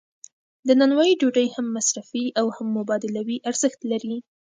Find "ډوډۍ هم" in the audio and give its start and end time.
1.19-1.65